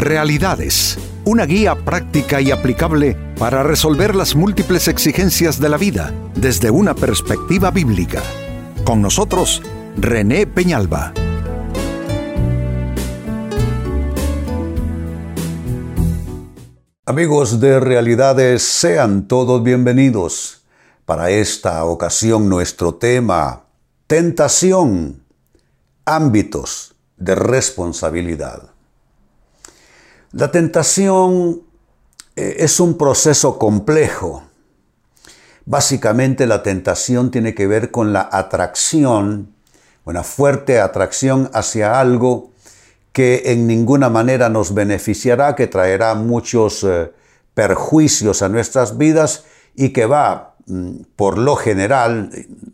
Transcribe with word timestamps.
Realidades, 0.00 0.96
una 1.26 1.44
guía 1.44 1.74
práctica 1.74 2.40
y 2.40 2.50
aplicable 2.50 3.18
para 3.38 3.62
resolver 3.62 4.16
las 4.16 4.34
múltiples 4.34 4.88
exigencias 4.88 5.60
de 5.60 5.68
la 5.68 5.76
vida 5.76 6.10
desde 6.34 6.70
una 6.70 6.94
perspectiva 6.94 7.70
bíblica. 7.70 8.22
Con 8.82 9.02
nosotros, 9.02 9.60
René 9.98 10.46
Peñalba. 10.46 11.12
Amigos 17.04 17.60
de 17.60 17.78
Realidades, 17.78 18.62
sean 18.62 19.28
todos 19.28 19.62
bienvenidos. 19.62 20.62
Para 21.04 21.28
esta 21.28 21.84
ocasión 21.84 22.48
nuestro 22.48 22.94
tema, 22.94 23.64
tentación, 24.06 25.24
ámbitos 26.06 26.94
de 27.18 27.34
responsabilidad. 27.34 28.79
La 30.32 30.52
tentación 30.52 31.62
eh, 32.36 32.56
es 32.60 32.78
un 32.78 32.96
proceso 32.96 33.58
complejo. 33.58 34.44
Básicamente 35.66 36.46
la 36.46 36.62
tentación 36.62 37.32
tiene 37.32 37.52
que 37.52 37.66
ver 37.66 37.90
con 37.90 38.12
la 38.12 38.28
atracción, 38.30 39.52
una 40.04 40.22
fuerte 40.22 40.78
atracción 40.78 41.50
hacia 41.52 41.98
algo 41.98 42.52
que 43.12 43.42
en 43.46 43.66
ninguna 43.66 44.08
manera 44.08 44.48
nos 44.48 44.72
beneficiará, 44.72 45.56
que 45.56 45.66
traerá 45.66 46.14
muchos 46.14 46.84
eh, 46.84 47.10
perjuicios 47.54 48.42
a 48.42 48.48
nuestras 48.48 48.98
vidas 48.98 49.46
y 49.74 49.88
que 49.88 50.06
va 50.06 50.54
mm, 50.66 50.90
por 51.16 51.38
lo 51.38 51.56
general, 51.56 52.30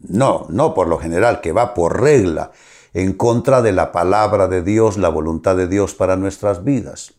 no, 0.07 0.47
no 0.51 0.75
por 0.75 0.89
lo 0.89 0.99
general, 0.99 1.41
que 1.41 1.53
va 1.53 1.73
por 1.73 2.03
regla 2.03 2.53
en 2.93 3.15
contra 3.15 3.63
de 3.63 3.73
la 3.73 3.93
palabra 3.93 4.47
de 4.47 4.61
Dios, 4.61 4.99
la 4.99 5.09
voluntad 5.09 5.57
de 5.57 5.69
Dios 5.69 5.95
para 5.95 6.17
nuestras 6.17 6.63
vidas. 6.63 7.16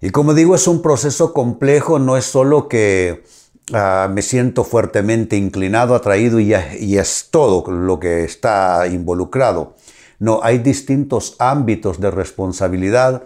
Y 0.00 0.10
como 0.10 0.32
digo, 0.32 0.54
es 0.54 0.68
un 0.68 0.80
proceso 0.80 1.32
complejo, 1.32 1.98
no 1.98 2.16
es 2.16 2.24
solo 2.24 2.68
que 2.68 3.24
ah, 3.72 4.08
me 4.12 4.22
siento 4.22 4.62
fuertemente 4.62 5.36
inclinado, 5.36 5.96
atraído 5.96 6.38
y, 6.38 6.52
es 6.52 7.28
todo 7.30 7.68
lo 7.70 7.98
que 7.98 8.22
está 8.22 8.86
involucrado. 8.86 9.74
No, 10.20 10.40
hay 10.42 10.58
distintos 10.58 11.34
ámbitos 11.40 12.00
de 12.00 12.12
responsabilidad 12.12 13.24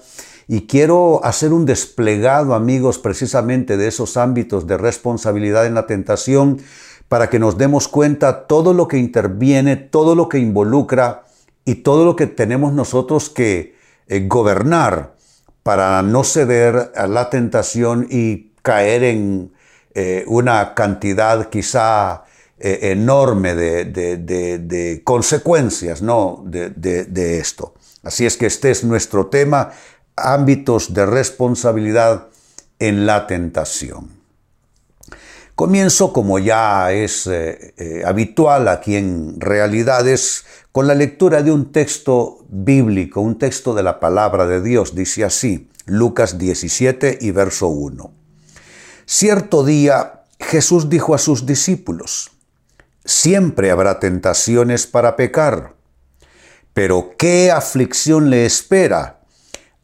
y 0.49 0.67
quiero 0.67 1.23
hacer 1.25 1.53
un 1.53 1.67
desplegado, 1.67 2.55
amigos, 2.55 2.99
precisamente 2.99 3.77
de 3.77 3.89
esos 3.89 4.17
ámbitos 4.17 4.67
de 4.67 4.79
responsabilidad 4.79 5.67
en 5.67 5.75
la 5.75 5.87
tentación 5.87 6.59
para 7.09 7.29
que 7.29 7.39
nos 7.39 7.59
demos 7.59 7.89
cuenta 7.89 8.47
todo 8.47 8.73
lo 8.73 8.89
que 8.89 8.97
interviene, 8.97 9.77
todo 9.77 10.15
lo 10.15 10.31
que 10.31 10.39
involucra 10.39 11.25
y 11.67 11.77
todo 11.77 12.07
lo 12.07 12.17
que 12.17 12.27
tenemos 12.27 12.73
nosotros 12.73 13.29
que 13.29 13.77
eh, 14.09 14.27
gobernar 14.27 15.15
para 15.63 16.03
no 16.03 16.25
ceder 16.25 16.93
a 16.95 17.07
la 17.07 17.31
tentación 17.31 18.07
y 18.11 18.53
caer 18.63 19.05
en 19.05 19.53
eh, 19.95 20.25
una 20.27 20.75
cantidad 20.75 21.49
quizá 21.49 22.25
eh, 22.59 22.79
enorme 22.93 23.55
de, 23.55 25.03
consecuencias 25.05 26.03
¿no? 26.03 26.43
de 26.47 27.39
esto. 27.39 27.75
Así 28.03 28.27
es 28.27 28.37
que 28.37 28.47
este 28.47 28.71
es 28.71 28.83
nuestro 28.85 29.27
tema, 29.27 29.71
ámbitos 30.17 30.93
de 30.93 31.07
responsabilidad 31.07 32.29
en 32.79 33.07
la 33.07 33.27
tentación. 33.27 34.23
Comienzo, 35.55 36.13
como 36.13 36.39
ya 36.39 36.93
es 36.93 37.29
eh, 37.29 38.03
habitual 38.05 38.69
aquí 38.69 38.97
en 38.97 39.41
Realidades, 39.41 40.45
con 40.73 40.87
la 40.87 40.95
lectura 40.95 41.43
de 41.43 41.53
un 41.53 41.71
texto 41.71 42.39
bíblico, 42.49 43.21
un 43.21 43.39
texto 43.39 43.75
de 43.75 43.83
la 43.83 44.01
palabra 44.01 44.47
de 44.47 44.63
Dios. 44.63 44.95
Dice 44.95 45.23
así, 45.23 45.71
Lucas 45.85 46.39
17 46.39 47.19
y 47.21 47.31
verso 47.31 47.69
1. 47.69 48.11
Cierto 49.05 49.65
día 49.65 50.25
Jesús 50.41 50.89
dijo 50.89 51.15
a 51.15 51.19
sus 51.19 51.45
discípulos, 51.45 52.31
siempre 53.05 53.71
habrá 53.71 54.01
tentaciones 54.01 54.87
para 54.87 55.15
pecar, 55.15 55.75
pero 56.73 57.11
¿qué 57.19 57.51
aflicción 57.51 58.31
le 58.31 58.47
espera 58.47 59.21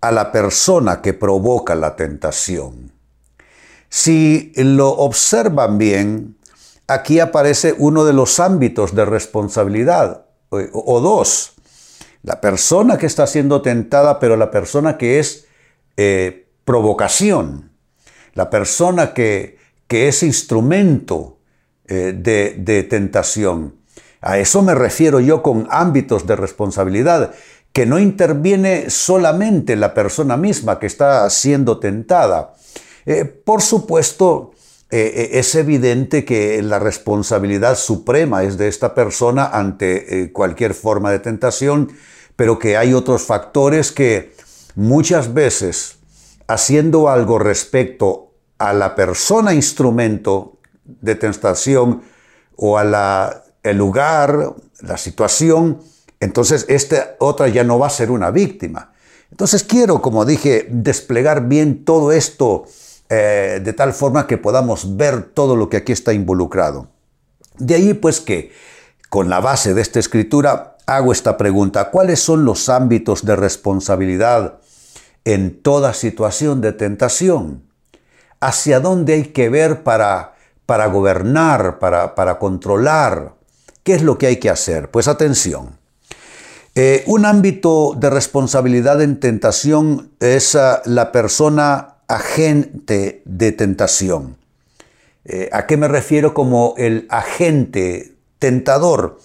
a 0.00 0.10
la 0.10 0.32
persona 0.32 1.02
que 1.02 1.12
provoca 1.12 1.74
la 1.74 1.96
tentación? 1.96 2.92
Si 3.90 4.52
lo 4.56 4.88
observan 4.88 5.76
bien, 5.76 6.38
aquí 6.86 7.20
aparece 7.20 7.74
uno 7.76 8.06
de 8.06 8.14
los 8.14 8.40
ámbitos 8.40 8.94
de 8.94 9.04
responsabilidad 9.04 10.27
o, 10.50 11.00
dos. 11.00 11.52
La 12.22 12.40
persona 12.40 12.98
que 12.98 13.06
está 13.06 13.26
siendo 13.26 13.62
tentada, 13.62 14.18
pero 14.18 14.36
la 14.36 14.50
persona 14.50 14.98
que 14.98 15.18
es 15.18 15.46
eh, 15.96 16.46
provocación. 16.64 17.70
La 18.34 18.50
persona 18.50 19.14
que, 19.14 19.58
que 19.86 20.08
es 20.08 20.22
instrumento 20.22 21.38
eh, 21.86 22.14
de, 22.16 22.54
de 22.58 22.82
tentación. 22.82 23.76
A 24.20 24.38
eso 24.38 24.62
me 24.62 24.74
refiero 24.74 25.20
yo 25.20 25.42
con 25.42 25.68
ámbitos 25.70 26.26
de 26.26 26.36
responsabilidad, 26.36 27.32
que 27.72 27.86
no 27.86 27.98
interviene 27.98 28.90
solamente 28.90 29.76
la 29.76 29.94
persona 29.94 30.36
misma 30.36 30.78
que 30.78 30.86
está 30.86 31.28
siendo 31.30 31.78
tentada. 31.78 32.54
Eh, 33.06 33.24
por 33.24 33.62
supuesto, 33.62 34.52
eh, 34.90 35.12
eh, 35.14 35.38
es 35.38 35.54
evidente 35.54 36.24
que 36.24 36.62
la 36.62 36.78
responsabilidad 36.78 37.76
suprema 37.76 38.42
es 38.44 38.56
de 38.56 38.68
esta 38.68 38.94
persona 38.94 39.46
ante 39.46 40.22
eh, 40.22 40.32
cualquier 40.32 40.72
forma 40.72 41.10
de 41.10 41.18
tentación, 41.18 41.92
pero 42.36 42.58
que 42.58 42.78
hay 42.78 42.94
otros 42.94 43.22
factores 43.22 43.92
que 43.92 44.32
muchas 44.76 45.34
veces, 45.34 45.98
haciendo 46.46 47.10
algo 47.10 47.38
respecto 47.38 48.32
a 48.56 48.72
la 48.72 48.94
persona 48.94 49.52
instrumento 49.52 50.56
de 50.84 51.16
tentación 51.16 52.02
o 52.56 52.78
a 52.78 53.42
el 53.62 53.76
lugar, 53.76 54.54
la 54.80 54.96
situación, 54.96 55.82
entonces 56.18 56.64
esta 56.68 57.16
otra 57.18 57.48
ya 57.48 57.62
no 57.62 57.78
va 57.78 57.88
a 57.88 57.90
ser 57.90 58.10
una 58.10 58.30
víctima. 58.30 58.92
Entonces 59.30 59.64
quiero, 59.64 60.00
como 60.00 60.24
dije, 60.24 60.66
desplegar 60.70 61.46
bien 61.46 61.84
todo 61.84 62.10
esto 62.10 62.64
eh, 63.08 63.60
de 63.62 63.72
tal 63.72 63.92
forma 63.92 64.26
que 64.26 64.36
podamos 64.36 64.96
ver 64.96 65.22
todo 65.22 65.56
lo 65.56 65.68
que 65.68 65.78
aquí 65.78 65.92
está 65.92 66.12
involucrado. 66.12 66.88
De 67.58 67.74
ahí 67.74 67.94
pues 67.94 68.20
que, 68.20 68.52
con 69.08 69.28
la 69.28 69.40
base 69.40 69.74
de 69.74 69.80
esta 69.80 69.98
escritura, 69.98 70.76
hago 70.86 71.12
esta 71.12 71.36
pregunta, 71.36 71.90
¿cuáles 71.90 72.20
son 72.20 72.44
los 72.44 72.68
ámbitos 72.68 73.24
de 73.24 73.36
responsabilidad 73.36 74.58
en 75.24 75.60
toda 75.62 75.94
situación 75.94 76.60
de 76.60 76.72
tentación? 76.72 77.64
¿Hacia 78.40 78.80
dónde 78.80 79.14
hay 79.14 79.24
que 79.24 79.48
ver 79.48 79.82
para, 79.82 80.34
para 80.66 80.86
gobernar, 80.86 81.78
para, 81.78 82.14
para 82.14 82.38
controlar? 82.38 83.34
¿Qué 83.82 83.94
es 83.94 84.02
lo 84.02 84.18
que 84.18 84.26
hay 84.26 84.36
que 84.36 84.50
hacer? 84.50 84.90
Pues 84.90 85.08
atención. 85.08 85.78
Eh, 86.74 87.02
un 87.06 87.26
ámbito 87.26 87.94
de 87.96 88.08
responsabilidad 88.08 89.02
en 89.02 89.18
tentación 89.18 90.12
es 90.20 90.54
ah, 90.54 90.80
la 90.84 91.10
persona 91.10 91.97
agente 92.08 93.22
de 93.26 93.52
tentación. 93.52 94.38
Eh, 95.24 95.50
¿A 95.52 95.66
qué 95.66 95.76
me 95.76 95.88
refiero 95.88 96.32
como 96.32 96.74
el 96.78 97.06
agente 97.10 98.16
tentador? 98.38 99.20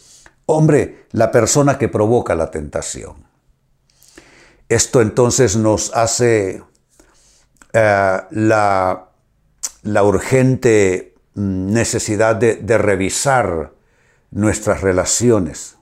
Hombre, 0.45 1.05
la 1.11 1.31
persona 1.31 1.77
que 1.77 1.87
provoca 1.87 2.35
la 2.35 2.51
tentación. 2.51 3.15
Esto 4.67 5.01
entonces 5.01 5.55
nos 5.55 5.95
hace 5.95 6.61
eh, 7.71 8.21
la, 8.31 9.07
urgente 10.03 11.15
necesidad 11.35 12.35
de, 12.35 12.55
de 12.55 12.77
revisar 12.77 13.71
nuestras 14.31 14.81
relaciones. 14.81 15.77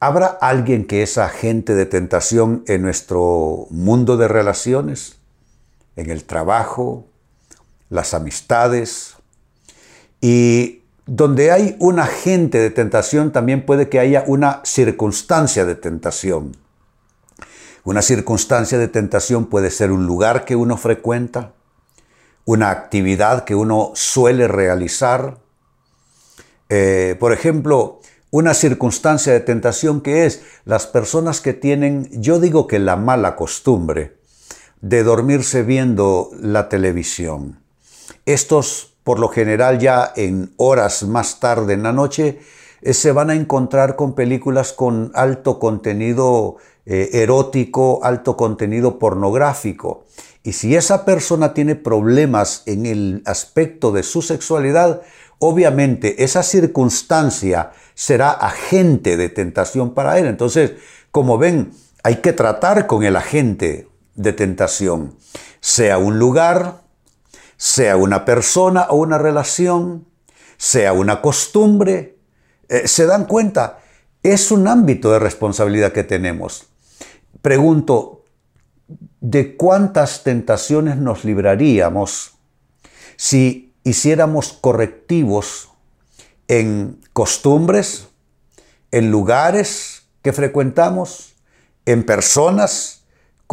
¿Habrá 0.00 0.26
alguien 0.26 0.86
que 0.86 1.02
es 1.02 1.18
agente 1.18 1.74
de 1.74 1.86
tentación 1.86 2.64
en 2.66 2.82
nuestro 2.82 3.66
mundo 3.70 4.16
de 4.16 4.28
relaciones? 4.28 5.21
En 5.96 6.10
el 6.10 6.24
trabajo, 6.24 7.06
las 7.90 8.14
amistades. 8.14 9.14
Y 10.20 10.82
donde 11.06 11.50
hay 11.50 11.76
un 11.78 11.98
agente 11.98 12.58
de 12.58 12.70
tentación, 12.70 13.32
también 13.32 13.66
puede 13.66 13.88
que 13.88 13.98
haya 13.98 14.24
una 14.26 14.60
circunstancia 14.64 15.64
de 15.64 15.74
tentación. 15.74 16.56
Una 17.84 18.02
circunstancia 18.02 18.78
de 18.78 18.88
tentación 18.88 19.46
puede 19.46 19.70
ser 19.70 19.90
un 19.90 20.06
lugar 20.06 20.44
que 20.44 20.54
uno 20.54 20.76
frecuenta, 20.76 21.52
una 22.44 22.70
actividad 22.70 23.44
que 23.44 23.54
uno 23.54 23.90
suele 23.94 24.46
realizar. 24.46 25.38
Eh, 26.68 27.16
por 27.18 27.32
ejemplo, 27.32 28.00
una 28.30 28.54
circunstancia 28.54 29.32
de 29.32 29.40
tentación 29.40 30.00
que 30.00 30.24
es 30.24 30.42
las 30.64 30.86
personas 30.86 31.40
que 31.40 31.52
tienen, 31.52 32.08
yo 32.12 32.38
digo 32.38 32.66
que 32.66 32.78
la 32.78 32.96
mala 32.96 33.36
costumbre, 33.36 34.16
de 34.82 35.04
dormirse 35.04 35.62
viendo 35.62 36.30
la 36.38 36.68
televisión. 36.68 37.60
Estos, 38.26 38.94
por 39.04 39.18
lo 39.18 39.28
general, 39.28 39.78
ya 39.78 40.12
en 40.16 40.52
horas 40.56 41.04
más 41.04 41.40
tarde 41.40 41.72
en 41.72 41.84
la 41.84 41.92
noche, 41.92 42.40
eh, 42.82 42.92
se 42.92 43.12
van 43.12 43.30
a 43.30 43.34
encontrar 43.34 43.96
con 43.96 44.14
películas 44.14 44.72
con 44.72 45.12
alto 45.14 45.60
contenido 45.60 46.56
eh, 46.84 47.10
erótico, 47.12 48.00
alto 48.02 48.36
contenido 48.36 48.98
pornográfico. 48.98 50.04
Y 50.42 50.54
si 50.54 50.74
esa 50.74 51.04
persona 51.04 51.54
tiene 51.54 51.76
problemas 51.76 52.64
en 52.66 52.84
el 52.84 53.22
aspecto 53.24 53.92
de 53.92 54.02
su 54.02 54.20
sexualidad, 54.20 55.02
obviamente 55.38 56.24
esa 56.24 56.42
circunstancia 56.42 57.70
será 57.94 58.32
agente 58.32 59.16
de 59.16 59.28
tentación 59.28 59.94
para 59.94 60.18
él. 60.18 60.26
Entonces, 60.26 60.72
como 61.12 61.38
ven, 61.38 61.70
hay 62.02 62.16
que 62.16 62.32
tratar 62.32 62.88
con 62.88 63.04
el 63.04 63.14
agente 63.14 63.91
de 64.14 64.32
tentación, 64.32 65.16
sea 65.60 65.98
un 65.98 66.18
lugar, 66.18 66.82
sea 67.56 67.96
una 67.96 68.24
persona 68.24 68.86
o 68.90 68.96
una 68.96 69.18
relación, 69.18 70.06
sea 70.56 70.92
una 70.92 71.22
costumbre. 71.22 72.18
Eh, 72.68 72.88
¿Se 72.88 73.06
dan 73.06 73.26
cuenta? 73.26 73.78
Es 74.22 74.50
un 74.50 74.68
ámbito 74.68 75.12
de 75.12 75.18
responsabilidad 75.18 75.92
que 75.92 76.04
tenemos. 76.04 76.66
Pregunto, 77.40 78.24
¿de 79.20 79.56
cuántas 79.56 80.22
tentaciones 80.22 80.96
nos 80.96 81.24
libraríamos 81.24 82.32
si 83.16 83.74
hiciéramos 83.84 84.52
correctivos 84.52 85.70
en 86.48 87.00
costumbres, 87.12 88.08
en 88.90 89.10
lugares 89.10 90.02
que 90.22 90.32
frecuentamos, 90.32 91.34
en 91.86 92.04
personas 92.04 93.01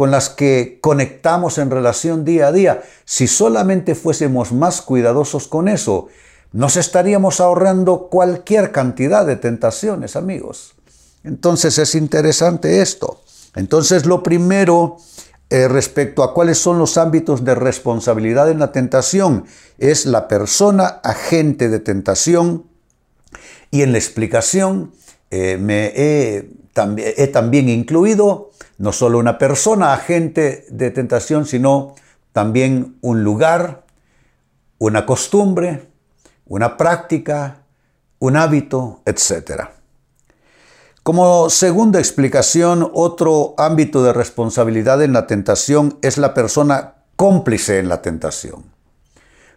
con 0.00 0.10
las 0.10 0.30
que 0.30 0.78
conectamos 0.80 1.58
en 1.58 1.70
relación 1.70 2.24
día 2.24 2.46
a 2.46 2.52
día? 2.52 2.82
Si 3.04 3.26
solamente 3.26 3.94
fuésemos 3.94 4.50
más 4.50 4.80
cuidadosos 4.80 5.46
con 5.46 5.68
eso, 5.68 6.08
nos 6.52 6.78
estaríamos 6.78 7.38
ahorrando 7.38 8.08
cualquier 8.08 8.72
cantidad 8.72 9.26
de 9.26 9.36
tentaciones, 9.36 10.16
amigos. 10.16 10.72
Entonces 11.22 11.76
es 11.76 11.94
interesante 11.94 12.80
esto. 12.80 13.20
Entonces 13.54 14.06
lo 14.06 14.22
primero 14.22 14.96
eh, 15.50 15.68
respecto 15.68 16.22
a 16.22 16.32
cuáles 16.32 16.56
son 16.56 16.78
los 16.78 16.96
ámbitos 16.96 17.44
de 17.44 17.54
responsabilidad 17.54 18.50
en 18.50 18.58
la 18.58 18.72
tentación 18.72 19.44
es 19.76 20.06
la 20.06 20.28
persona 20.28 20.86
agente 21.04 21.68
de 21.68 21.78
tentación 21.78 22.64
y 23.70 23.82
en 23.82 23.92
la 23.92 23.98
explicación 23.98 24.92
eh, 25.30 25.58
me 25.60 25.92
he, 25.94 26.48
he 27.18 27.26
también 27.26 27.68
incluido 27.68 28.50
no 28.80 28.92
solo 28.92 29.18
una 29.18 29.36
persona 29.36 29.92
agente 29.92 30.64
de 30.70 30.90
tentación, 30.90 31.44
sino 31.44 31.96
también 32.32 32.96
un 33.02 33.22
lugar, 33.22 33.84
una 34.78 35.04
costumbre, 35.04 35.90
una 36.46 36.78
práctica, 36.78 37.58
un 38.20 38.38
hábito, 38.38 39.02
etc. 39.04 39.64
Como 41.02 41.50
segunda 41.50 41.98
explicación, 41.98 42.90
otro 42.94 43.54
ámbito 43.58 44.02
de 44.02 44.14
responsabilidad 44.14 45.02
en 45.02 45.12
la 45.12 45.26
tentación 45.26 45.98
es 46.00 46.16
la 46.16 46.32
persona 46.32 46.94
cómplice 47.16 47.80
en 47.80 47.90
la 47.90 48.00
tentación. 48.00 48.64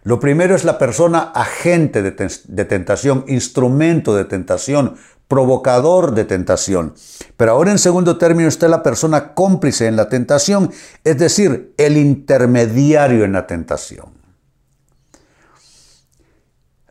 Lo 0.02 0.20
primero 0.20 0.54
es 0.54 0.64
la 0.64 0.76
persona 0.76 1.32
agente 1.34 2.02
de, 2.02 2.64
tentación, 2.66 3.24
instrumento 3.26 4.14
de 4.14 4.26
tentación, 4.26 4.96
provocador 5.28 6.14
de 6.14 6.24
tentación. 6.24 6.94
Pero 7.36 7.52
ahora 7.52 7.70
en 7.70 7.78
segundo 7.78 8.18
término 8.18 8.48
está 8.48 8.68
la 8.68 8.82
persona 8.82 9.34
cómplice 9.34 9.86
en 9.86 9.96
la 9.96 10.08
tentación, 10.08 10.70
es 11.02 11.18
decir, 11.18 11.74
el 11.76 11.96
intermediario 11.96 13.24
en 13.24 13.32
la 13.32 13.46
tentación. 13.46 14.12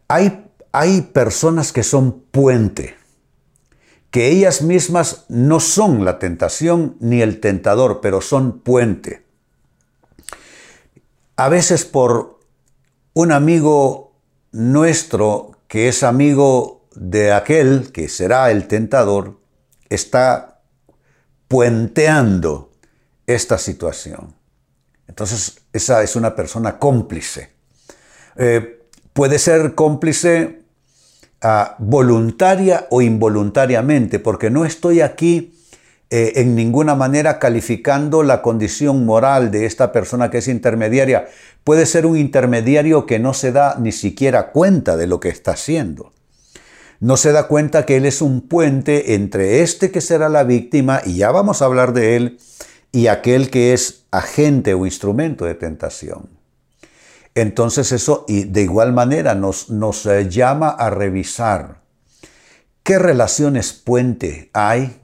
Hay, 0.08 0.46
hay 0.72 1.02
personas 1.02 1.72
que 1.72 1.84
son 1.84 2.24
puente 2.32 2.96
que 4.14 4.30
ellas 4.30 4.62
mismas 4.62 5.26
no 5.28 5.60
son 5.60 6.06
la 6.06 6.20
tentación 6.20 6.98
ni 7.00 7.24
el 7.24 7.40
tentador, 7.40 8.00
pero 8.00 8.22
son 8.22 8.60
puente. 8.60 9.26
A 11.36 11.50
veces 11.50 11.84
por 11.84 12.40
un 13.14 13.32
amigo 13.32 14.14
nuestro 14.52 15.58
que 15.68 15.88
es 15.88 16.04
amigo 16.04 16.83
de 16.95 17.31
aquel 17.31 17.92
que 17.92 18.10
será 18.10 18.51
el 18.51 18.68
tentador, 18.68 19.40
está 19.90 20.62
puenteando 21.48 22.72
esta 23.28 23.57
situación. 23.57 24.36
Entonces, 25.07 25.62
esa 25.74 26.04
es 26.04 26.16
una 26.16 26.36
persona 26.36 26.80
cómplice. 26.80 27.51
Eh, 28.36 28.81
puede 29.13 29.38
ser 29.38 29.75
cómplice 29.75 30.63
voluntaria 31.78 32.88
o 32.90 33.01
involuntariamente, 33.01 34.19
porque 34.19 34.50
no 34.50 34.66
estoy 34.66 35.01
aquí 35.01 35.54
eh, 36.10 36.34
en 36.36 36.56
ninguna 36.56 36.96
manera 36.96 37.38
calificando 37.38 38.24
la 38.24 38.42
condición 38.42 39.06
moral 39.06 39.51
de 39.51 39.66
esta 39.66 39.92
persona 39.92 40.30
que 40.30 40.38
es 40.38 40.48
intermediaria. 40.48 41.28
Puede 41.63 41.86
ser 41.86 42.06
un 42.06 42.18
intermediario 42.18 43.06
que 43.06 43.19
no 43.19 43.34
se 43.34 43.51
da 43.51 43.78
ni 43.80 43.92
siquiera 43.92 44.51
cuenta 44.51 44.96
de 44.96 45.07
lo 45.07 45.19
que 45.19 45.30
está 45.30 45.51
haciendo. 45.51 46.13
No 47.04 47.18
se 47.18 47.34
da 47.34 47.50
cuenta 47.50 47.86
que 47.86 47.98
él 47.98 48.06
es 48.06 48.22
un 48.22 48.40
puente 48.40 49.14
entre 49.16 49.62
este 49.62 49.92
que 49.92 50.00
será 50.00 50.30
la 50.30 50.46
víctima, 50.46 51.02
y 51.04 51.18
ya 51.18 51.32
vamos 51.32 51.62
a 51.62 51.66
hablar 51.66 51.92
de 51.92 52.16
él, 52.16 52.40
y 52.94 53.08
aquel 53.08 53.50
que 53.50 53.74
es 53.74 54.06
agente 54.10 54.74
o 54.74 54.86
instrumento 54.86 55.44
de 55.44 55.54
tentación. 55.54 56.30
Entonces 57.36 57.92
eso 57.92 58.24
y 58.30 58.46
de 58.46 58.62
igual 58.62 58.94
manera 58.94 59.36
nos, 59.36 59.68
eh, 60.06 60.30
llama 60.30 60.70
a 60.70 60.90
revisar 60.92 61.82
qué 62.84 62.98
relaciones 62.98 63.74
puente 63.74 64.50
hay 64.54 65.02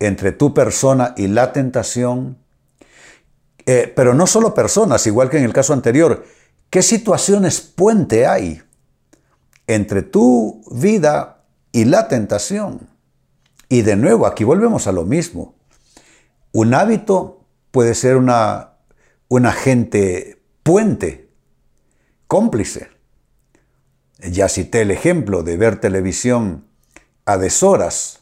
entre 0.00 0.32
tu 0.32 0.52
persona 0.52 1.14
y 1.16 1.28
la 1.28 1.52
tentación, 1.52 2.38
eh, 3.66 3.92
pero 3.94 4.14
no 4.14 4.26
solo 4.26 4.52
personas, 4.52 5.06
igual 5.06 5.30
que 5.30 5.38
en 5.38 5.44
el 5.44 5.52
caso 5.52 5.74
anterior, 5.74 6.24
qué 6.70 6.82
situaciones 6.82 7.60
puente 7.60 8.26
hay 8.26 8.62
entre 9.68 10.02
tu 10.02 10.64
vida 10.72 11.44
y 11.70 11.84
la 11.84 12.08
tentación. 12.08 12.88
Y 13.68 13.82
de 13.82 13.94
nuevo, 13.94 14.26
aquí 14.26 14.42
volvemos 14.42 14.88
a 14.88 14.92
lo 14.92 15.04
mismo. 15.04 15.54
Un 16.52 16.74
hábito 16.74 17.44
puede 17.70 17.94
ser 17.94 18.16
una, 18.16 18.72
un 19.28 19.46
agente 19.46 20.42
puente, 20.62 21.28
cómplice. 22.26 22.88
Ya 24.18 24.48
cité 24.48 24.80
el 24.82 24.90
ejemplo 24.90 25.42
de 25.42 25.56
ver 25.56 25.80
televisión 25.80 26.64
a 27.26 27.36
deshoras. 27.36 28.20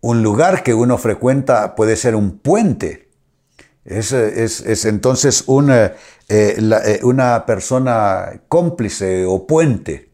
un 0.00 0.22
lugar 0.22 0.62
que 0.62 0.72
uno 0.72 0.96
frecuenta 0.96 1.74
puede 1.74 1.96
ser 1.96 2.14
un 2.14 2.38
puente. 2.38 3.10
Es, 3.84 4.84
entonces 4.86 5.44
una, 5.46 5.92
eh, 6.28 6.56
eh, 6.58 7.00
una, 7.04 7.46
persona 7.46 8.40
cómplice 8.48 9.24
o 9.24 9.46
puente 9.46 10.10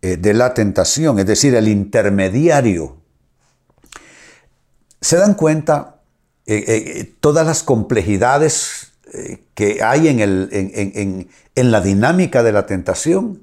eh, 0.00 0.16
de 0.16 0.32
la 0.32 0.54
tentación, 0.54 1.18
es 1.18 1.26
decir, 1.26 1.56
el 1.56 1.66
intermediario. 1.66 2.98
¿Se 5.00 5.16
dan 5.16 5.34
cuenta 5.34 5.96
todas 7.20 7.46
las 7.46 7.62
complejidades 7.62 8.92
que 9.54 9.82
hay 9.84 10.08
en, 10.08 10.18
el, 10.18 10.48
en, 11.54 11.70
la 11.70 11.80
dinámica 11.80 12.42
de 12.42 12.50
la 12.50 12.66
tentación, 12.66 13.42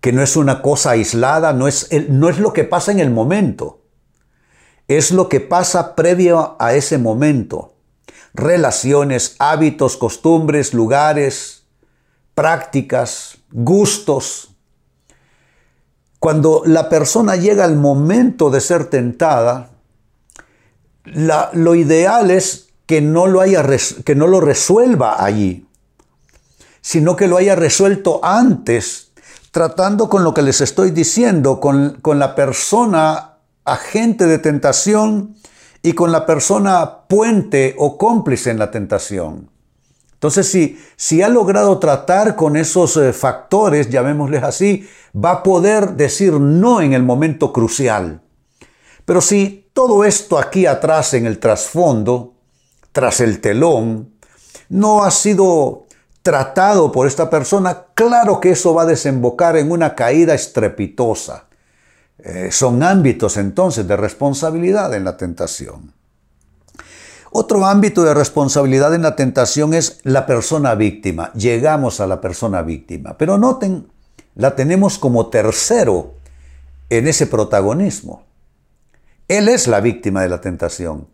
que 0.00 0.12
no 0.12 0.22
es 0.22 0.34
una 0.36 0.60
cosa 0.60 0.90
aislada, 0.90 1.52
no 1.52 1.68
es, 1.68 1.88
no 2.08 2.28
es 2.28 2.40
lo 2.40 2.52
que 2.52 2.64
pasa 2.64 2.90
en 2.90 2.98
el 2.98 3.10
momento, 3.10 3.80
es 4.88 5.12
lo 5.12 5.28
que 5.28 5.38
pasa 5.38 5.94
previo 5.94 6.56
a 6.58 6.74
ese 6.74 6.98
momento. 6.98 7.75
Relaciones, 8.36 9.34
hábitos, 9.38 9.96
costumbres, 9.96 10.74
lugares, 10.74 11.64
prácticas, 12.34 13.38
gustos. 13.50 14.50
Cuando 16.18 16.62
la 16.66 16.90
persona 16.90 17.36
llega 17.36 17.64
al 17.64 17.76
momento 17.76 18.50
de 18.50 18.60
ser 18.60 18.90
tentada, 18.90 19.70
lo 21.04 21.74
ideal 21.74 22.30
es 22.30 22.68
que 22.84 23.00
no 23.00 23.26
lo, 23.26 23.40
haya, 23.40 23.64
que 24.04 24.14
no 24.14 24.26
lo 24.26 24.42
resuelva 24.42 25.24
allí, 25.24 25.66
sino 26.82 27.16
que 27.16 27.28
lo 27.28 27.38
haya 27.38 27.56
resuelto 27.56 28.20
antes, 28.22 29.12
tratando 29.50 30.10
con 30.10 30.24
lo 30.24 30.34
que 30.34 30.42
les 30.42 30.60
estoy 30.60 30.90
diciendo, 30.90 31.58
con, 31.58 32.00
con 32.02 32.18
la 32.18 32.34
persona 32.34 33.38
agente 33.64 34.26
de 34.26 34.38
tentación 34.38 35.36
y 35.82 35.92
con 35.92 36.12
la 36.12 36.26
persona 36.26 37.06
puente 37.08 37.74
o 37.78 37.96
cómplice 37.96 38.50
en 38.50 38.58
la 38.58 38.70
tentación. 38.70 39.50
Entonces, 40.14 40.50
si, 40.50 40.78
si 40.96 41.22
ha 41.22 41.28
logrado 41.28 41.78
tratar 41.78 42.36
con 42.36 42.56
esos 42.56 42.96
eh, 42.96 43.12
factores, 43.12 43.90
llamémosles 43.90 44.42
así, 44.42 44.88
va 45.14 45.30
a 45.32 45.42
poder 45.42 45.90
decir 45.92 46.32
no 46.32 46.80
en 46.80 46.94
el 46.94 47.02
momento 47.02 47.52
crucial. 47.52 48.22
Pero 49.04 49.20
si 49.20 49.68
todo 49.72 50.04
esto 50.04 50.38
aquí 50.38 50.66
atrás 50.66 51.14
en 51.14 51.26
el 51.26 51.38
trasfondo 51.38 52.34
tras 52.92 53.20
el 53.20 53.40
telón, 53.40 54.14
no 54.68 55.04
ha 55.04 55.10
sido 55.10 55.86
tratado 56.22 56.90
por 56.90 57.06
esta 57.06 57.30
persona, 57.30 57.84
claro 57.94 58.40
que 58.40 58.50
eso 58.50 58.74
va 58.74 58.82
a 58.82 58.86
desembocar 58.86 59.56
en 59.56 59.70
una 59.70 59.94
caída 59.94 60.34
estrepitosa. 60.34 61.45
Eh, 62.28 62.50
son 62.50 62.82
ámbitos 62.82 63.36
entonces 63.36 63.86
de 63.86 63.96
responsabilidad 63.96 64.92
en 64.94 65.04
la 65.04 65.16
tentación. 65.16 65.92
Otro 67.30 67.64
ámbito 67.64 68.02
de 68.02 68.14
responsabilidad 68.14 68.92
en 68.96 69.02
la 69.02 69.14
tentación 69.14 69.74
es 69.74 70.00
la 70.02 70.26
persona 70.26 70.74
víctima. 70.74 71.32
Llegamos 71.34 72.00
a 72.00 72.08
la 72.08 72.20
persona 72.20 72.62
víctima. 72.62 73.16
Pero 73.16 73.38
noten, 73.38 73.86
la 74.34 74.56
tenemos 74.56 74.98
como 74.98 75.28
tercero 75.28 76.14
en 76.90 77.06
ese 77.06 77.28
protagonismo. 77.28 78.24
Él 79.28 79.48
es 79.48 79.68
la 79.68 79.78
víctima 79.80 80.22
de 80.22 80.28
la 80.28 80.40
tentación. 80.40 81.06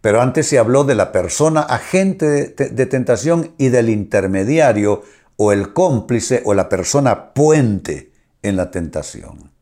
Pero 0.00 0.20
antes 0.20 0.48
se 0.48 0.58
habló 0.58 0.82
de 0.82 0.96
la 0.96 1.12
persona 1.12 1.60
agente 1.60 2.26
de, 2.26 2.86
tentación 2.86 3.52
y 3.56 3.68
del 3.68 3.88
intermediario 3.88 5.04
o 5.36 5.52
el 5.52 5.72
cómplice 5.72 6.42
o 6.44 6.54
la 6.54 6.68
persona 6.68 7.32
puente 7.34 8.10
en 8.42 8.56
la 8.56 8.72
tentación. 8.72 9.55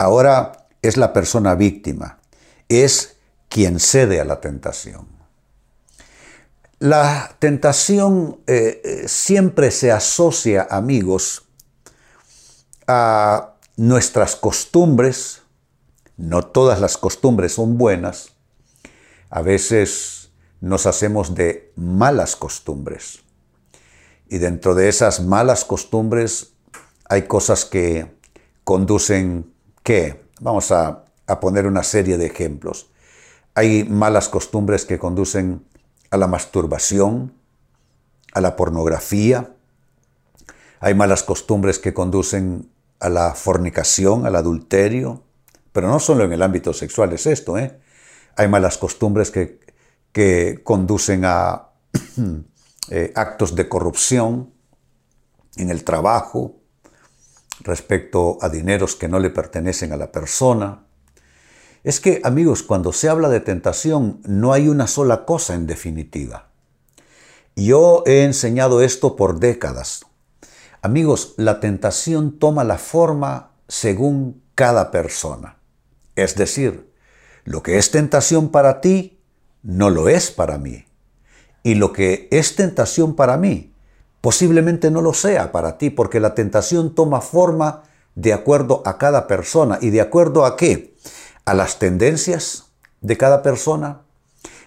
Ahora 0.00 0.66
es 0.80 0.96
la 0.96 1.12
persona 1.12 1.54
víctima, 1.54 2.20
es 2.70 3.18
quien 3.50 3.78
cede 3.78 4.18
a 4.18 4.24
la 4.24 4.40
tentación. 4.40 5.06
La 6.78 7.36
tentación 7.38 8.40
eh, 8.46 8.80
eh, 8.82 9.08
siempre 9.08 9.70
se 9.70 9.92
asocia, 9.92 10.66
amigos, 10.70 11.42
a 12.86 13.56
nuestras 13.76 14.36
costumbres. 14.36 15.42
No 16.16 16.46
todas 16.46 16.80
las 16.80 16.96
costumbres 16.96 17.52
son 17.52 17.76
buenas. 17.76 18.30
A 19.28 19.42
veces 19.42 20.30
nos 20.62 20.86
hacemos 20.86 21.34
de 21.34 21.74
malas 21.76 22.36
costumbres. 22.36 23.20
Y 24.30 24.38
dentro 24.38 24.74
de 24.74 24.88
esas 24.88 25.20
malas 25.20 25.66
costumbres 25.66 26.54
hay 27.04 27.24
cosas 27.24 27.66
que 27.66 28.18
conducen, 28.64 29.49
¿qué? 29.82 30.24
Vamos 30.40 30.70
a, 30.72 31.04
a 31.26 31.40
poner 31.40 31.66
una 31.66 31.82
serie 31.82 32.18
de 32.18 32.26
ejemplos. 32.26 32.90
Hay 33.54 33.84
malas 33.84 34.28
costumbres 34.28 34.84
que 34.84 34.98
conducen 34.98 35.64
a 36.10 36.16
la 36.16 36.26
masturbación, 36.26 37.32
a 38.32 38.40
la 38.40 38.56
pornografía. 38.56 39.54
Hay 40.80 40.94
malas 40.94 41.22
costumbres 41.22 41.78
que 41.78 41.94
conducen 41.94 42.70
a 43.00 43.08
la 43.08 43.34
fornicación, 43.34 44.26
al 44.26 44.36
adulterio, 44.36 45.22
pero 45.72 45.88
no 45.88 45.98
solo 45.98 46.24
en 46.24 46.32
el 46.32 46.42
ámbito 46.42 46.72
sexual 46.72 47.12
es 47.12 47.26
esto, 47.26 47.58
¿eh? 47.58 47.78
Hay 48.36 48.48
malas 48.48 48.78
costumbres 48.78 49.30
que, 49.30 49.60
que 50.12 50.60
conducen 50.62 51.24
a 51.24 51.68
eh, 52.90 53.12
actos 53.14 53.54
de 53.54 53.68
corrupción 53.68 54.52
en 55.56 55.70
el 55.70 55.84
trabajo, 55.84 56.59
respecto 57.60 58.38
a 58.40 58.48
dineros 58.48 58.96
que 58.96 59.08
no 59.08 59.18
le 59.18 59.30
pertenecen 59.30 59.92
a 59.92 59.96
la 59.96 60.12
persona, 60.12 60.86
es 61.82 62.00
que, 62.00 62.20
amigos, 62.24 62.62
cuando 62.62 62.92
se 62.92 63.08
habla 63.08 63.28
de 63.28 63.40
tentación, 63.40 64.20
no 64.24 64.52
hay 64.52 64.68
una 64.68 64.86
sola 64.86 65.24
cosa 65.24 65.54
en 65.54 65.66
definitiva. 65.66 66.48
Yo 67.56 68.02
he 68.06 68.24
enseñado 68.24 68.82
esto 68.82 69.16
por 69.16 69.40
décadas. 69.40 70.06
Amigos, 70.82 71.34
la 71.36 71.60
tentación 71.60 72.38
toma 72.38 72.64
la 72.64 72.78
forma 72.78 73.52
según 73.68 74.42
cada 74.54 74.90
persona. 74.90 75.58
Es 76.16 76.36
decir, 76.36 76.90
lo 77.44 77.62
que 77.62 77.78
es 77.78 77.90
tentación 77.90 78.50
para 78.50 78.80
ti, 78.80 79.18
no 79.62 79.90
lo 79.90 80.08
es 80.08 80.30
para 80.30 80.58
mí. 80.58 80.84
Y 81.62 81.74
lo 81.74 81.92
que 81.92 82.28
es 82.30 82.56
tentación 82.56 83.14
para 83.14 83.36
mí, 83.36 83.69
posiblemente 84.20 84.90
no 84.90 85.02
lo 85.02 85.14
sea 85.14 85.52
para 85.52 85.78
ti, 85.78 85.90
porque 85.90 86.20
la 86.20 86.34
tentación 86.34 86.94
toma 86.94 87.20
forma 87.20 87.82
de 88.14 88.32
acuerdo 88.32 88.82
a 88.84 88.98
cada 88.98 89.26
persona. 89.26 89.78
¿Y 89.80 89.90
de 89.90 90.00
acuerdo 90.00 90.44
a 90.44 90.56
qué? 90.56 90.90
a 91.44 91.54
las 91.54 91.80
tendencias 91.80 92.66
de 93.00 93.16
cada 93.16 93.42
persona, 93.42 94.02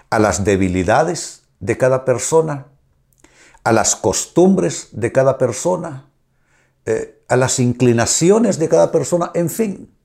a 0.09 0.19
las 0.19 0.43
debilidades 0.43 1.43
de 1.61 1.77
cada 1.77 2.03
persona, 2.03 2.67
a 3.63 3.71
las 3.71 3.95
costumbres 3.95 4.89
de 4.91 5.11
cada 5.11 5.37
persona, 5.37 6.09
eh, 6.85 7.23
a 7.29 7.37
las 7.37 7.59
inclinaciones 7.59 8.59
de 8.59 8.67
cada 8.67 8.91
persona, 8.91 9.31
en 9.33 9.49
fin. 9.49 9.95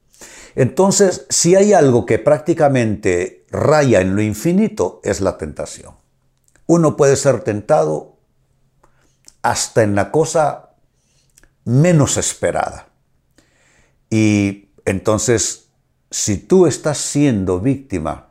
Entonces, 0.54 1.26
si 1.30 1.56
hay 1.56 1.72
algo 1.72 2.06
que 2.06 2.20
prácticamente 2.20 3.44
raya 3.50 4.00
en 4.00 4.14
lo 4.14 4.22
infinito, 4.22 5.00
es 5.02 5.20
la 5.20 5.36
tentación. 5.36 5.94
Uno 6.66 6.96
puede 6.96 7.16
ser 7.16 7.40
tentado 7.42 8.17
hasta 9.48 9.82
en 9.82 9.94
la 9.94 10.10
cosa 10.10 10.72
menos 11.64 12.18
esperada. 12.18 12.88
Y 14.10 14.68
entonces 14.84 15.68
si 16.10 16.36
tú 16.36 16.66
estás 16.66 16.98
siendo 16.98 17.58
víctima 17.58 18.28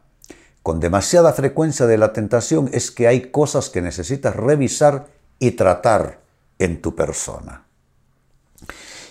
con 0.62 0.79
demasiada 0.79 1.33
frecuencia 1.33 1.88
de 1.88 1.97
la 1.97 2.13
tentación, 2.13 2.69
es 2.71 2.91
que 2.91 3.07
hay 3.07 3.31
cosas 3.31 3.69
que 3.69 3.81
necesitas 3.81 4.36
revisar 4.36 5.07
y 5.39 5.51
tratar 5.51 6.19
en 6.59 6.83
tu 6.83 6.93
persona. 6.93 7.65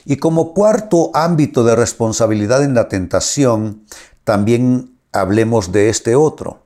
Y 0.05 0.19
como 0.19 0.55
cuarto 0.55 1.11
ámbito 1.13 1.65
de 1.65 1.75
responsabilidad 1.75 2.63
en 2.63 2.75
la 2.75 2.87
tentación, 2.87 3.85
también 4.23 4.97
hablemos 5.11 5.73
de 5.73 5.89
este 5.89 6.15
otro, 6.15 6.63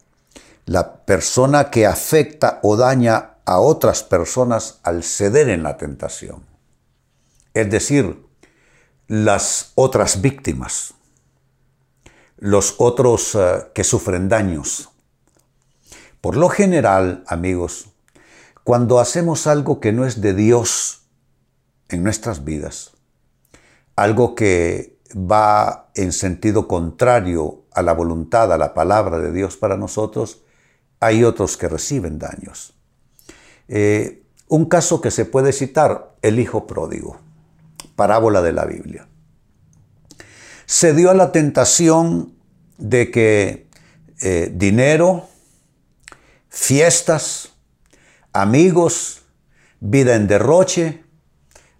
la 0.66 0.96
persona 1.06 1.70
que 1.70 1.86
afecta 1.86 2.60
o 2.62 2.76
daña 2.76 3.29
a 3.44 3.60
otras 3.60 4.02
personas 4.02 4.80
al 4.82 5.02
ceder 5.02 5.48
en 5.48 5.62
la 5.62 5.76
tentación. 5.76 6.44
Es 7.54 7.70
decir, 7.70 8.24
las 9.06 9.72
otras 9.74 10.20
víctimas 10.20 10.94
los 12.40 12.76
otros 12.78 13.34
eh, 13.34 13.70
que 13.74 13.84
sufren 13.84 14.28
daños. 14.28 14.90
Por 16.20 16.36
lo 16.36 16.48
general, 16.48 17.22
amigos, 17.26 17.90
cuando 18.64 18.98
hacemos 18.98 19.46
algo 19.46 19.78
que 19.78 19.92
no 19.92 20.04
es 20.06 20.20
de 20.20 20.34
Dios 20.34 21.02
en 21.88 22.02
nuestras 22.02 22.44
vidas, 22.44 22.92
algo 23.94 24.34
que 24.34 24.98
va 25.14 25.90
en 25.94 26.12
sentido 26.12 26.66
contrario 26.66 27.64
a 27.72 27.82
la 27.82 27.92
voluntad, 27.92 28.52
a 28.52 28.58
la 28.58 28.74
palabra 28.74 29.18
de 29.18 29.32
Dios 29.32 29.56
para 29.56 29.76
nosotros, 29.76 30.42
hay 30.98 31.24
otros 31.24 31.56
que 31.56 31.68
reciben 31.68 32.18
daños. 32.18 32.74
Eh, 33.72 34.24
un 34.48 34.64
caso 34.64 35.00
que 35.00 35.12
se 35.12 35.24
puede 35.24 35.52
citar, 35.52 36.16
el 36.22 36.40
hijo 36.40 36.66
pródigo, 36.66 37.20
parábola 37.94 38.42
de 38.42 38.52
la 38.52 38.64
Biblia. 38.64 39.06
Se 40.66 40.92
dio 40.92 41.10
a 41.10 41.14
la 41.14 41.30
tentación 41.30 42.34
de 42.78 43.12
que 43.12 43.68
eh, 44.22 44.50
dinero, 44.52 45.28
fiestas, 46.48 47.52
amigos, 48.32 49.22
vida 49.78 50.16
en 50.16 50.26
derroche, 50.26 51.04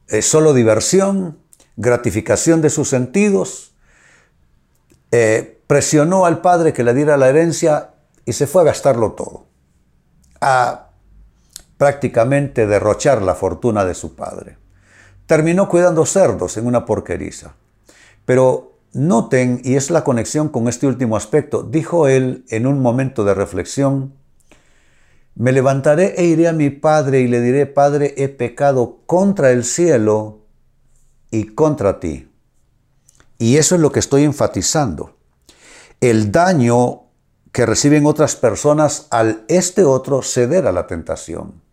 eh, 0.07 0.23
solo 0.23 0.55
diversión, 0.55 1.41
gratificación 1.77 2.63
de 2.63 2.71
sus 2.71 2.89
sentidos, 2.89 3.75
presionó 5.67 6.25
al 6.25 6.41
padre 6.41 6.73
que 6.73 6.85
le 6.85 6.95
diera 6.95 7.17
la 7.17 7.29
herencia 7.29 7.95
y 8.25 8.33
se 8.33 8.47
fue 8.47 8.63
a 8.63 8.67
gastarlo 8.67 9.13
todo, 9.13 9.47
a 10.41 10.90
prácticamente 11.81 12.67
derrochar 12.67 13.23
la 13.23 13.35
fortuna 13.35 13.87
de 13.87 13.95
su 13.95 14.15
padre. 14.15 14.59
Terminó 15.25 15.67
cuidando 15.67 16.05
cerdos 16.05 16.59
en 16.59 16.67
una 16.67 16.85
porqueriza, 16.85 17.55
pero 18.27 18.75
Noten, 18.93 19.63
y 19.65 19.77
es 19.77 19.89
la 19.89 20.05
conexión 20.05 20.51
con 20.51 20.69
este 20.69 20.87
último 20.87 21.17
aspecto, 21.17 21.63
dijo 21.63 22.07
él 22.07 22.45
en 22.51 22.67
un 22.67 22.83
momento 22.83 23.25
de 23.25 23.33
reflexión, 23.33 24.13
me 25.35 25.53
levantaré 25.53 26.17
e 26.19 26.25
iré 26.25 26.49
a 26.49 26.53
mi 26.53 26.69
padre 26.69 27.21
y 27.21 27.29
le 27.29 27.41
diré, 27.41 27.65
Padre, 27.65 28.13
he 28.19 28.29
pecado 28.29 28.99
contra 29.07 29.51
el 29.51 29.65
cielo 29.65 30.41
y 31.31 31.47
contra 31.55 31.99
ti. 31.99 32.31
Y 33.39 33.57
eso 33.57 33.75
es 33.75 33.81
lo 33.81 33.91
que 33.91 34.01
estoy 34.01 34.25
enfatizando. 34.25 35.17
El 36.03 36.31
daño 36.31 37.05
que 37.53 37.65
reciben 37.65 38.05
otras 38.05 38.37
personas 38.37 39.07
al 39.09 39.47
este 39.49 39.85
otro 39.85 40.21
ceder 40.21 40.67
a 40.67 40.73
la 40.73 40.87
tentación. 40.87 41.70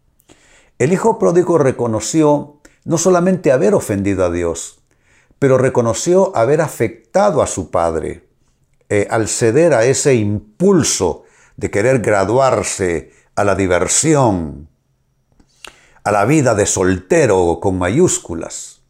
El 0.80 0.94
hijo 0.94 1.18
pródigo 1.18 1.58
reconoció 1.58 2.60
no 2.86 2.98
solamente 2.98 3.52
haber 3.52 3.74
ofendido 3.74 4.26
a 4.26 4.32
Dios, 4.32 4.80
pero 5.40 5.58
reconoció 5.58 6.36
haber 6.36 6.62
afectado 6.62 7.42
a 7.42 7.48
su 7.48 7.72
padre 7.72 8.28
eh, 8.90 9.08
al 9.10 9.28
ceder 9.28 9.74
a 9.74 9.86
ese 9.86 10.16
impulso 10.16 11.24
de 11.58 11.70
querer 11.70 12.00
graduarse 12.00 13.12
a 13.36 13.44
la 13.44 13.56
diversión, 13.56 14.70
a 16.04 16.12
la 16.12 16.26
vida 16.26 16.56
de 16.56 16.66
soltero 16.66 17.60
con 17.62 17.78
mayúsculas. 17.78 18.82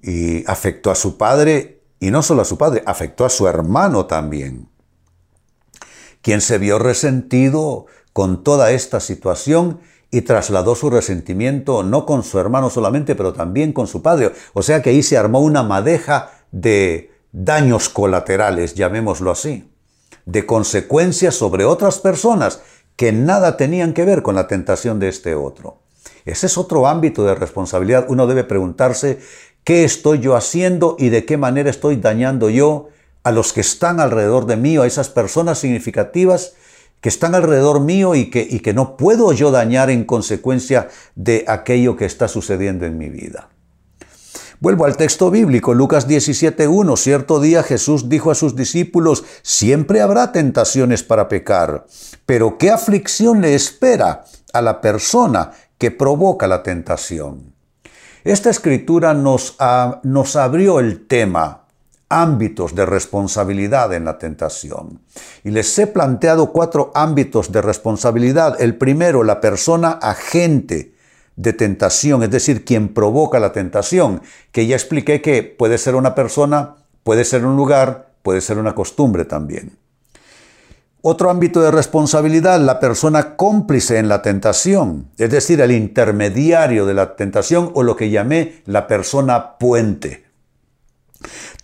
Y 0.00 0.48
afectó 0.48 0.90
a 0.90 0.94
su 0.94 1.18
padre, 1.18 1.82
y 1.98 2.10
no 2.10 2.22
solo 2.22 2.42
a 2.42 2.44
su 2.44 2.56
padre, 2.56 2.82
afectó 2.86 3.24
a 3.24 3.30
su 3.30 3.48
hermano 3.48 4.06
también, 4.06 4.68
quien 6.22 6.40
se 6.40 6.58
vio 6.58 6.78
resentido 6.78 7.86
con 8.12 8.44
toda 8.44 8.70
esta 8.70 9.00
situación 9.00 9.80
y 10.10 10.22
trasladó 10.22 10.74
su 10.74 10.90
resentimiento 10.90 11.82
no 11.82 12.04
con 12.04 12.24
su 12.24 12.38
hermano 12.38 12.70
solamente, 12.70 13.14
pero 13.14 13.32
también 13.32 13.72
con 13.72 13.86
su 13.86 14.02
padre. 14.02 14.32
O 14.54 14.62
sea 14.62 14.82
que 14.82 14.90
ahí 14.90 15.02
se 15.02 15.16
armó 15.16 15.40
una 15.40 15.62
madeja 15.62 16.30
de 16.50 17.12
daños 17.32 17.88
colaterales, 17.88 18.74
llamémoslo 18.74 19.30
así, 19.30 19.70
de 20.26 20.46
consecuencias 20.46 21.34
sobre 21.34 21.64
otras 21.64 21.98
personas 21.98 22.60
que 22.96 23.12
nada 23.12 23.56
tenían 23.56 23.94
que 23.94 24.04
ver 24.04 24.22
con 24.22 24.34
la 24.34 24.48
tentación 24.48 24.98
de 24.98 25.08
este 25.08 25.34
otro. 25.34 25.78
Ese 26.24 26.46
es 26.46 26.58
otro 26.58 26.86
ámbito 26.86 27.24
de 27.24 27.34
responsabilidad. 27.34 28.06
Uno 28.08 28.26
debe 28.26 28.44
preguntarse 28.44 29.20
qué 29.64 29.84
estoy 29.84 30.18
yo 30.18 30.36
haciendo 30.36 30.96
y 30.98 31.08
de 31.08 31.24
qué 31.24 31.36
manera 31.36 31.70
estoy 31.70 31.96
dañando 31.96 32.50
yo 32.50 32.88
a 33.22 33.30
los 33.30 33.52
que 33.52 33.60
están 33.60 34.00
alrededor 34.00 34.46
de 34.46 34.56
mí, 34.56 34.76
a 34.76 34.86
esas 34.86 35.08
personas 35.08 35.58
significativas 35.58 36.54
que 37.00 37.08
están 37.08 37.34
alrededor 37.34 37.80
mío 37.80 38.14
y 38.14 38.30
que, 38.30 38.46
y 38.48 38.60
que 38.60 38.74
no 38.74 38.96
puedo 38.96 39.32
yo 39.32 39.50
dañar 39.50 39.90
en 39.90 40.04
consecuencia 40.04 40.88
de 41.14 41.44
aquello 41.48 41.96
que 41.96 42.04
está 42.04 42.28
sucediendo 42.28 42.86
en 42.86 42.98
mi 42.98 43.08
vida. 43.08 43.48
Vuelvo 44.62 44.84
al 44.84 44.98
texto 44.98 45.30
bíblico, 45.30 45.72
Lucas 45.72 46.06
17.1. 46.06 46.98
Cierto 46.98 47.40
día 47.40 47.62
Jesús 47.62 48.10
dijo 48.10 48.30
a 48.30 48.34
sus 48.34 48.54
discípulos, 48.54 49.24
siempre 49.40 50.02
habrá 50.02 50.32
tentaciones 50.32 51.02
para 51.02 51.28
pecar, 51.28 51.86
pero 52.26 52.58
¿qué 52.58 52.70
aflicción 52.70 53.40
le 53.40 53.54
espera 53.54 54.24
a 54.52 54.60
la 54.60 54.82
persona 54.82 55.52
que 55.78 55.90
provoca 55.90 56.46
la 56.46 56.62
tentación? 56.62 57.54
Esta 58.22 58.50
escritura 58.50 59.14
nos, 59.14 59.56
nos 60.02 60.36
abrió 60.36 60.78
el 60.78 61.06
tema 61.06 61.59
ámbitos 62.10 62.74
de 62.74 62.84
responsabilidad 62.84 63.94
en 63.94 64.04
la 64.04 64.18
tentación. 64.18 65.00
Y 65.44 65.50
les 65.50 65.78
he 65.78 65.86
planteado 65.86 66.52
cuatro 66.52 66.90
ámbitos 66.94 67.52
de 67.52 67.62
responsabilidad. 67.62 68.60
El 68.60 68.76
primero, 68.76 69.22
la 69.22 69.40
persona 69.40 69.92
agente 69.92 70.94
de 71.36 71.52
tentación, 71.54 72.22
es 72.22 72.30
decir, 72.30 72.64
quien 72.64 72.92
provoca 72.92 73.38
la 73.40 73.52
tentación, 73.52 74.20
que 74.52 74.66
ya 74.66 74.76
expliqué 74.76 75.22
que 75.22 75.42
puede 75.42 75.78
ser 75.78 75.94
una 75.94 76.14
persona, 76.14 76.74
puede 77.04 77.24
ser 77.24 77.46
un 77.46 77.56
lugar, 77.56 78.10
puede 78.22 78.42
ser 78.42 78.58
una 78.58 78.74
costumbre 78.74 79.24
también. 79.24 79.78
Otro 81.02 81.30
ámbito 81.30 81.62
de 81.62 81.70
responsabilidad, 81.70 82.60
la 82.60 82.78
persona 82.78 83.36
cómplice 83.36 83.96
en 83.96 84.08
la 84.08 84.20
tentación, 84.20 85.08
es 85.16 85.30
decir, 85.30 85.62
el 85.62 85.70
intermediario 85.70 86.84
de 86.84 86.92
la 86.92 87.16
tentación 87.16 87.70
o 87.72 87.82
lo 87.82 87.96
que 87.96 88.10
llamé 88.10 88.62
la 88.66 88.86
persona 88.86 89.56
puente. 89.56 90.29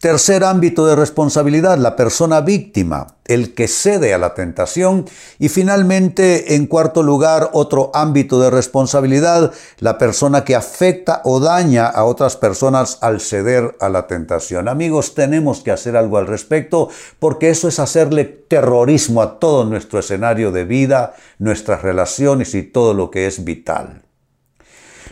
Tercer 0.01 0.45
ámbito 0.45 0.87
de 0.87 0.95
responsabilidad, 0.95 1.79
la 1.79 1.97
persona 1.97 2.43
víctima, 2.43 3.07
el 3.25 3.55
que 3.55 3.67
cede 3.67 4.13
a 4.13 4.19
la 4.19 4.35
tentación. 4.35 5.07
Y 5.39 5.49
finalmente, 5.49 6.55
en 6.55 6.67
cuarto 6.67 7.03
lugar, 7.03 7.49
otro 7.55 7.91
ámbito 7.95 8.39
de 8.39 8.51
responsabilidad, 8.51 9.53
la 9.79 9.97
persona 9.97 10.45
que 10.45 10.55
afecta 10.55 11.23
o 11.25 11.41
daña 11.41 11.87
a 11.87 12.05
otras 12.05 12.37
personas 12.37 12.99
al 13.01 13.23
ceder 13.23 13.75
a 13.81 13.89
la 13.89 14.07
tentación. 14.07 14.69
Amigos, 14.69 15.15
tenemos 15.15 15.61
que 15.61 15.71
hacer 15.71 15.97
algo 15.97 16.19
al 16.19 16.27
respecto 16.27 16.91
porque 17.19 17.49
eso 17.49 17.67
es 17.67 17.79
hacerle 17.79 18.25
terrorismo 18.25 19.23
a 19.23 19.39
todo 19.39 19.65
nuestro 19.65 19.99
escenario 19.99 20.53
de 20.53 20.65
vida, 20.65 21.15
nuestras 21.39 21.81
relaciones 21.81 22.55
y 22.55 22.63
todo 22.63 22.93
lo 22.93 23.11
que 23.11 23.27
es 23.27 23.45
vital. 23.45 24.03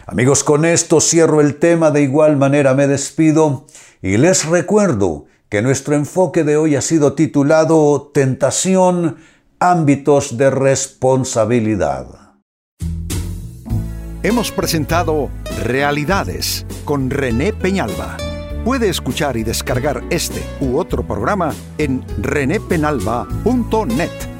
Amigos, 0.06 0.44
con 0.44 0.66
esto 0.66 1.00
cierro 1.00 1.40
el 1.40 1.56
tema, 1.56 1.90
de 1.90 2.02
igual 2.02 2.36
manera 2.36 2.74
me 2.74 2.86
despido 2.86 3.64
y 4.04 4.18
les 4.18 4.44
recuerdo 4.44 5.24
que 5.48 5.62
nuestro 5.62 5.94
enfoque 5.94 6.44
de 6.44 6.58
hoy 6.58 6.76
ha 6.76 6.82
sido 6.82 7.14
titulado 7.14 8.10
Tentación, 8.12 9.16
ámbitos 9.58 10.36
de 10.36 10.50
responsabilidad. 10.50 12.34
Hemos 14.22 14.52
presentado 14.52 15.30
Realidades 15.62 16.66
con 16.84 17.08
René 17.08 17.54
Peñalba. 17.54 18.18
Puede 18.62 18.90
escuchar 18.90 19.38
y 19.38 19.42
descargar 19.42 20.04
este 20.10 20.42
u 20.60 20.76
otro 20.76 21.06
programa 21.06 21.54
en 21.78 22.04
renépenalba.net 22.18 24.33